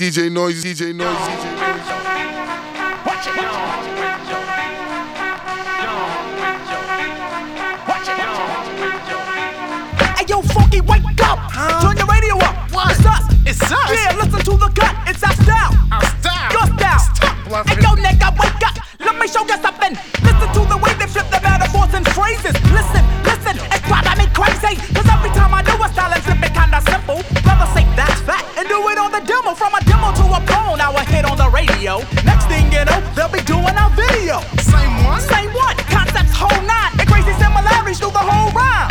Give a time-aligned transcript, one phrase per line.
[0.00, 1.84] DJ Noise, DJ Noise, DJ Noise.
[3.04, 3.36] Watch it,
[10.16, 11.52] Hey yo, Funky, wake up!
[11.82, 12.72] Turn your radio up.
[12.72, 12.92] What?
[12.96, 13.28] It's us.
[13.44, 13.90] It's us.
[13.92, 14.96] Yeah, listen to the cut.
[15.06, 15.76] It's our style.
[15.92, 16.50] Our style.
[16.50, 16.98] Your style.
[16.98, 17.76] Stop bluffing.
[17.76, 18.80] Hey yo, nigga, wake up.
[19.04, 19.92] Let me show you something.
[20.24, 22.56] Listen to the way they flip the metaphors and phrases.
[22.72, 24.80] Listen, listen, it's driving me crazy.
[24.96, 27.20] Cause every time I do a style and flip it kinda simple.
[27.44, 29.52] Brother say that's fat and do it on the demo.
[29.54, 29.79] From a
[31.60, 31.98] radio.
[32.24, 34.40] Next thing you know, they'll be doing our video.
[34.62, 35.20] Same one.
[35.20, 35.76] Say what?
[35.88, 36.92] Concepts whole nine.
[36.98, 38.89] And crazy similarities through the whole rhyme.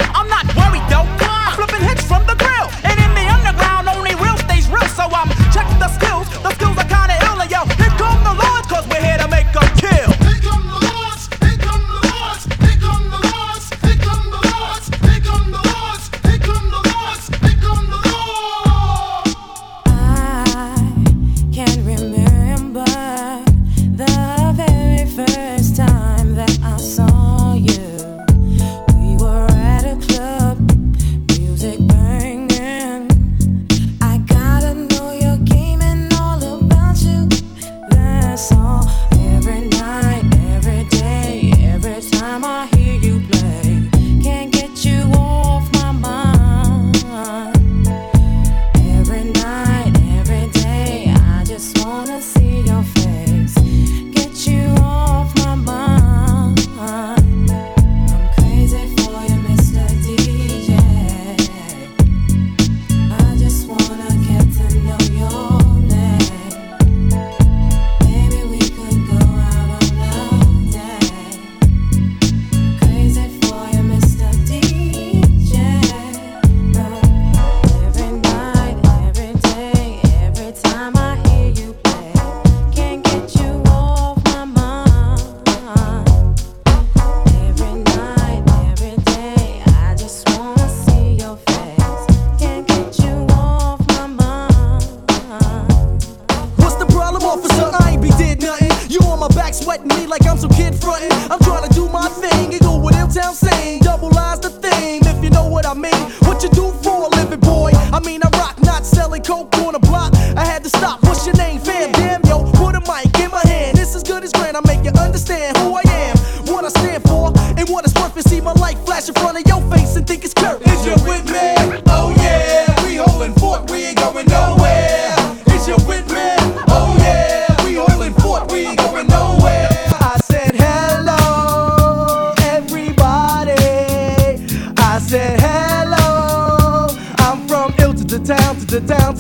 [99.70, 101.12] Sweating me like I'm some kid frontin'.
[101.30, 103.82] I'm trying to do my thing and go with Illtown saying.
[103.82, 106.04] Double eyes the thing, if you know what I mean.
[106.26, 107.72] What you do for a living, boy?
[107.94, 110.16] I mean, I rock, not selling coke on the block.
[110.36, 111.04] I had to stop.
[111.04, 111.92] What's your name, fam?
[111.92, 113.78] Damn, yo, put a mic in my hand.
[113.78, 114.58] This is good as grand.
[114.58, 116.18] I make you understand who I am,
[116.52, 118.16] what I stand for, and what it's worth.
[118.16, 120.66] And see my light flash in front of your face and think it's Kurt.
[120.66, 121.59] Is you with me?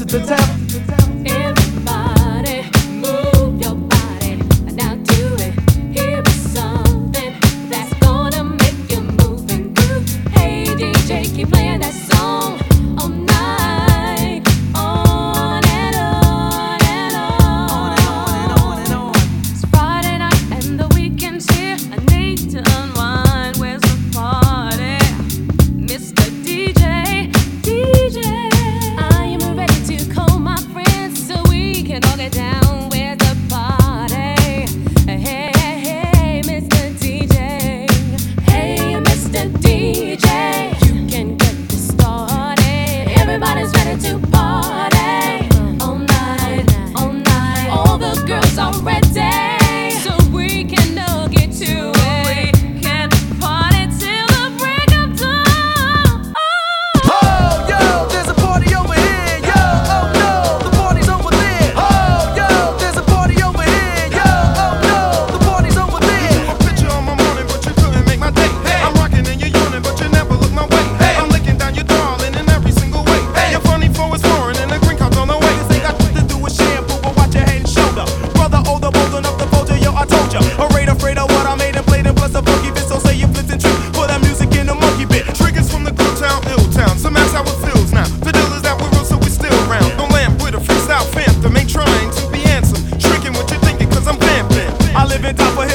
[0.09, 0.58] The town,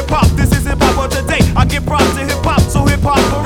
[0.05, 0.31] hip hop.
[0.37, 1.05] This is hip hop.
[1.05, 1.41] of today.
[1.56, 3.44] I give props to hip hop, so hip hop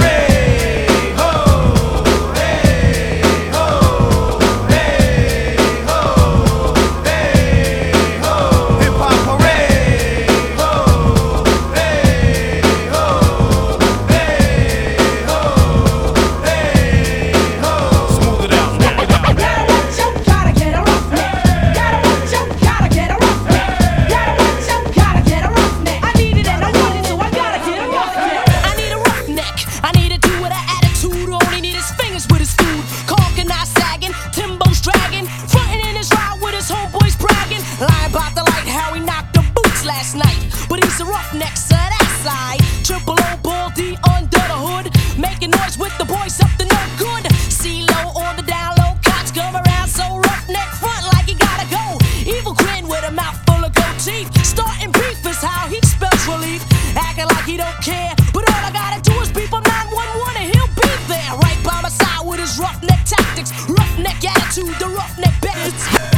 [54.08, 54.28] chief.
[54.44, 56.64] Starting beef is how he spells relief.
[56.96, 58.14] Acting like he don't care.
[58.32, 61.32] But all I gotta do is beep him 911 and he'll be there.
[61.44, 63.50] Right by my side with his roughneck tactics.
[63.68, 66.17] Roughneck attitude, the roughneck benefits.